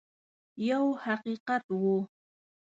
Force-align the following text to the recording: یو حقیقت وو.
یو 0.69 0.85
حقیقت 1.05 1.63
وو. 1.81 1.97